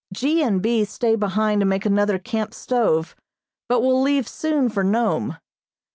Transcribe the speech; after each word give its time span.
G. 0.11 0.41
and 0.41 0.63
B. 0.63 0.83
stay 0.83 1.15
behind 1.15 1.61
to 1.61 1.65
make 1.67 1.85
another 1.85 2.17
camp 2.17 2.55
stove 2.55 3.15
but 3.69 3.81
will 3.81 4.01
leave 4.01 4.27
soon 4.27 4.67
for 4.67 4.83
Nome. 4.83 5.37